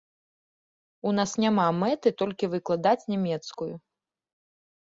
[1.09, 3.71] У нас няма мэты толькі выкладаць нямецкую.